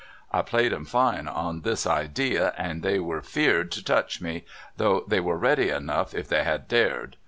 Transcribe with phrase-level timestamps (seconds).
[0.31, 4.45] I played 'em fine on this idee, and they were afeard 10 touch me,
[4.77, 7.17] though they were ready enough if tliey had dared.